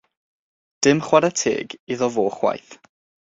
[0.87, 1.67] Dim chwarae teg
[1.97, 2.73] iddo fo chwaith.